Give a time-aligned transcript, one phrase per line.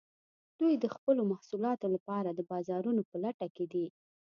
[0.59, 3.85] دوی د خپلو محصولاتو لپاره د بازارونو په لټه کې دي